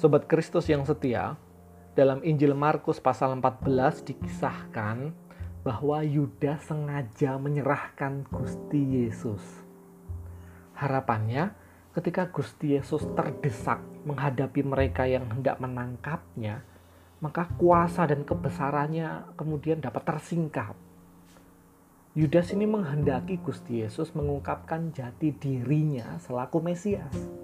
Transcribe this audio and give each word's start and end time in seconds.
Sobat 0.00 0.24
Kristus 0.24 0.64
yang 0.64 0.80
setia, 0.88 1.36
dalam 1.92 2.24
Injil 2.24 2.56
Markus 2.56 2.96
pasal 2.96 3.36
14 3.36 4.00
dikisahkan 4.08 5.12
bahwa 5.60 6.00
Yudas 6.00 6.64
sengaja 6.64 7.36
menyerahkan 7.36 8.24
Gusti 8.32 8.80
Yesus. 8.80 9.44
Harapannya, 10.72 11.52
ketika 11.92 12.32
Gusti 12.32 12.80
Yesus 12.80 13.04
terdesak 13.12 13.84
menghadapi 14.08 14.64
mereka 14.64 15.04
yang 15.04 15.28
hendak 15.28 15.60
menangkapnya, 15.60 16.64
maka 17.20 17.52
kuasa 17.60 18.08
dan 18.08 18.24
kebesarannya 18.24 19.36
kemudian 19.36 19.84
dapat 19.84 20.00
tersingkap. 20.16 20.80
Yudas 22.16 22.56
ini 22.56 22.64
menghendaki 22.64 23.36
Gusti 23.36 23.84
Yesus 23.84 24.16
mengungkapkan 24.16 24.96
jati 24.96 25.36
dirinya 25.36 26.16
selaku 26.24 26.56
Mesias, 26.64 27.39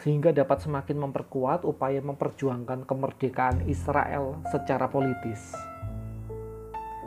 sehingga 0.00 0.32
dapat 0.32 0.60
semakin 0.64 1.08
memperkuat 1.08 1.64
upaya 1.64 2.00
memperjuangkan 2.04 2.84
kemerdekaan 2.84 3.64
Israel 3.64 4.40
secara 4.52 4.88
politis. 4.92 5.56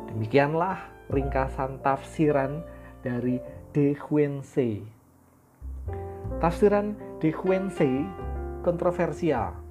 Demikianlah 0.10 0.90
ringkasan 1.14 1.82
tafsiran 1.86 2.66
dari 3.06 3.38
De 3.74 3.94
Huense. 3.94 4.82
Tafsiran 6.42 6.98
De 7.22 7.30
Huense 7.30 8.06
kontroversial 8.66 9.70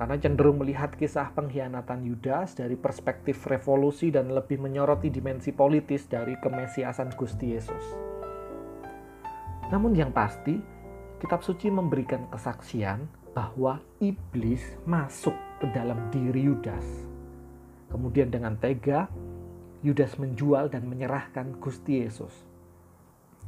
karena 0.00 0.16
cenderung 0.16 0.64
melihat 0.64 0.96
kisah 0.96 1.28
pengkhianatan 1.36 2.08
Yudas 2.08 2.56
dari 2.56 2.72
perspektif 2.72 3.44
revolusi 3.44 4.08
dan 4.08 4.32
lebih 4.32 4.56
menyoroti 4.56 5.12
dimensi 5.12 5.52
politis 5.52 6.08
dari 6.08 6.40
kemesiasan 6.40 7.12
Gusti 7.20 7.52
Yesus. 7.52 7.84
Namun 9.68 9.92
yang 9.92 10.08
pasti, 10.08 10.56
kitab 11.20 11.44
suci 11.44 11.68
memberikan 11.68 12.24
kesaksian 12.32 13.04
bahwa 13.36 13.76
iblis 14.00 14.64
masuk 14.88 15.36
ke 15.60 15.68
dalam 15.70 16.08
diri 16.08 16.48
Yudas. 16.48 16.82
Kemudian 17.92 18.32
dengan 18.32 18.56
tega, 18.56 19.12
Yudas 19.84 20.16
menjual 20.16 20.72
dan 20.72 20.88
menyerahkan 20.88 21.60
Gusti 21.60 22.00
Yesus. 22.00 22.32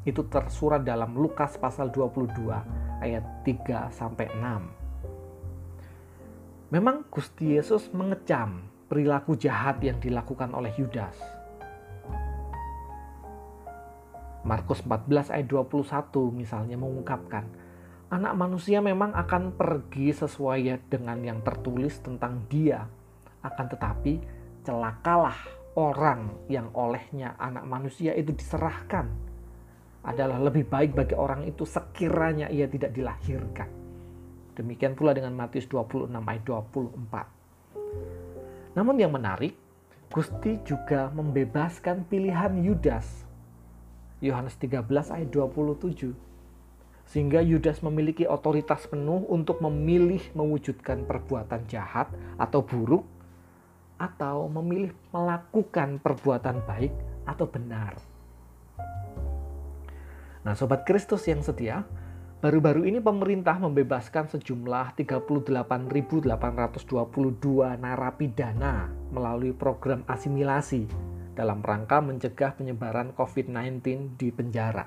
Itu 0.05 0.29
tersurat 0.29 0.85
dalam 0.85 1.17
Lukas 1.17 1.57
pasal 1.57 1.89
22 1.89 3.01
ayat 3.01 3.25
3 3.45 3.89
sampai 3.89 4.29
6. 4.37 4.69
Memang 6.73 7.05
Gusti 7.09 7.57
Yesus 7.57 7.89
mengecam 7.93 8.69
perilaku 8.89 9.37
jahat 9.41 9.81
yang 9.81 10.01
dilakukan 10.01 10.53
oleh 10.53 10.73
Yudas. 10.77 11.42
Markus 14.43 14.83
14 14.83 15.31
ayat 15.31 15.47
21 15.47 16.35
misalnya 16.35 16.75
mengungkapkan, 16.75 17.47
anak 18.11 18.35
manusia 18.35 18.83
memang 18.83 19.15
akan 19.15 19.55
pergi 19.55 20.11
sesuai 20.11 20.91
dengan 20.91 21.23
yang 21.23 21.39
tertulis 21.47 22.03
tentang 22.03 22.43
dia. 22.51 22.83
Akan 23.43 23.67
tetapi 23.71 24.19
celakalah 24.67 25.39
orang 25.79 26.43
yang 26.51 26.75
olehnya 26.75 27.39
anak 27.39 27.65
manusia 27.65 28.13
itu 28.19 28.35
diserahkan. 28.35 29.07
Adalah 30.03 30.43
lebih 30.43 30.67
baik 30.67 30.99
bagi 30.99 31.15
orang 31.15 31.47
itu 31.47 31.63
sekiranya 31.63 32.51
ia 32.51 32.67
tidak 32.67 32.91
dilahirkan. 32.91 33.71
Demikian 34.53 34.93
pula 34.99 35.15
dengan 35.15 35.33
Matius 35.33 35.71
26 35.71 36.11
ayat 36.11 36.43
24. 36.45 38.77
Namun 38.77 38.97
yang 38.99 39.15
menarik, 39.15 39.55
Gusti 40.13 40.61
juga 40.67 41.09
membebaskan 41.15 42.05
pilihan 42.05 42.53
Yudas. 42.61 43.32
Yohanes 44.23 44.55
13 44.57 44.87
ayat 45.11 45.29
27. 45.35 46.15
Sehingga 47.03 47.43
Yudas 47.43 47.83
memiliki 47.83 48.25
otoritas 48.25 48.87
penuh 48.87 49.27
untuk 49.27 49.59
memilih 49.59 50.23
mewujudkan 50.39 51.03
perbuatan 51.03 51.67
jahat 51.67 52.07
atau 52.39 52.63
buruk 52.63 53.03
atau 53.99 54.47
memilih 54.47 54.95
melakukan 55.11 55.99
perbuatan 55.99 56.63
baik 56.63 56.95
atau 57.27 57.51
benar. 57.51 57.99
Nah, 60.47 60.55
sobat 60.55 60.87
Kristus 60.87 61.27
yang 61.27 61.43
setia, 61.43 61.87
Baru-baru 62.43 62.91
ini 62.91 62.99
pemerintah 62.99 63.55
membebaskan 63.55 64.27
sejumlah 64.27 64.99
38.822 64.99 66.27
narapidana 67.79 68.91
melalui 69.15 69.55
program 69.55 70.03
asimilasi 70.11 70.91
dalam 71.33 71.65
rangka 71.65 71.99
mencegah 72.05 72.57
penyebaran 72.57 73.17
COVID-19 73.17 74.19
di 74.21 74.29
penjara. 74.33 74.87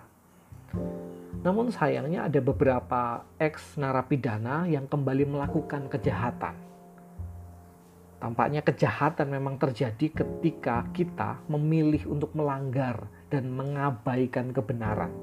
Namun 1.46 1.70
sayangnya 1.70 2.26
ada 2.26 2.42
beberapa 2.42 3.22
ex 3.38 3.78
narapidana 3.78 4.66
yang 4.66 4.90
kembali 4.90 5.30
melakukan 5.30 5.90
kejahatan. 5.90 6.58
Tampaknya 8.18 8.66
kejahatan 8.66 9.30
memang 9.30 9.62
terjadi 9.62 10.24
ketika 10.24 10.88
kita 10.96 11.44
memilih 11.46 12.10
untuk 12.10 12.34
melanggar 12.34 13.06
dan 13.30 13.54
mengabaikan 13.54 14.50
kebenaran. 14.50 15.14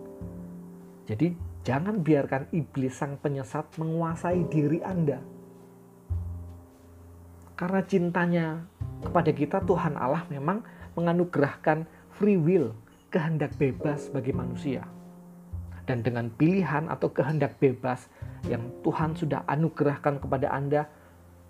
Jadi 1.10 1.52
Jangan 1.62 2.02
biarkan 2.02 2.50
iblis 2.50 2.98
sang 2.98 3.14
penyesat 3.22 3.78
menguasai 3.78 4.50
diri 4.50 4.82
Anda. 4.82 5.22
Karena 7.54 7.80
cintanya 7.86 8.46
kepada 8.98 9.30
kita 9.30 9.62
Tuhan 9.62 9.94
Allah 9.94 10.26
memang 10.26 10.66
menganugerahkan 10.94 11.84
free 12.16 12.36
will, 12.38 12.76
kehendak 13.12 13.54
bebas 13.56 14.08
bagi 14.12 14.32
manusia. 14.32 14.84
Dan 15.82 16.00
dengan 16.06 16.30
pilihan 16.30 16.86
atau 16.86 17.10
kehendak 17.10 17.58
bebas 17.58 18.06
yang 18.46 18.70
Tuhan 18.86 19.18
sudah 19.18 19.42
anugerahkan 19.50 20.22
kepada 20.22 20.54
Anda, 20.54 20.86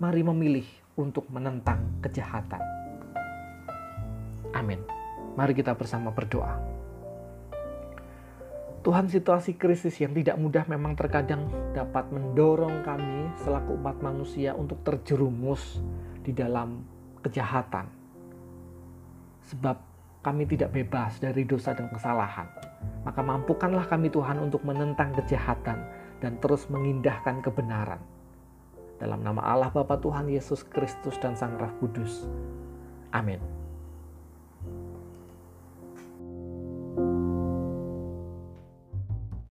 mari 0.00 0.24
memilih 0.24 0.66
untuk 0.96 1.28
menentang 1.28 2.00
kejahatan. 2.00 2.60
Amin. 4.52 4.80
Mari 5.36 5.56
kita 5.56 5.72
bersama 5.72 6.12
berdoa. 6.12 6.60
Tuhan 8.82 9.06
situasi 9.06 9.54
krisis 9.54 9.94
yang 10.02 10.10
tidak 10.10 10.34
mudah 10.42 10.66
memang 10.66 10.98
terkadang 10.98 11.46
dapat 11.70 12.10
mendorong 12.10 12.82
kami 12.82 13.30
selaku 13.46 13.78
umat 13.78 14.02
manusia 14.02 14.58
untuk 14.58 14.82
terjerumus 14.82 15.78
di 16.26 16.34
dalam 16.34 16.82
kejahatan. 17.22 18.01
Sebab 19.52 19.76
kami 20.22 20.46
tidak 20.48 20.72
bebas 20.72 21.18
dari 21.18 21.44
dosa 21.44 21.76
dan 21.76 21.90
kesalahan. 21.90 22.46
Maka 23.02 23.20
mampukanlah 23.20 23.84
kami 23.90 24.08
Tuhan 24.08 24.38
untuk 24.38 24.62
menentang 24.62 25.12
kejahatan 25.18 25.82
dan 26.22 26.38
terus 26.38 26.70
mengindahkan 26.70 27.42
kebenaran. 27.42 27.98
Dalam 29.02 29.26
nama 29.26 29.42
Allah 29.42 29.70
Bapa 29.74 29.98
Tuhan 29.98 30.30
Yesus 30.30 30.62
Kristus 30.62 31.18
dan 31.18 31.34
Sang 31.34 31.58
Roh 31.58 31.74
Kudus. 31.82 32.30
Amin. 33.10 33.61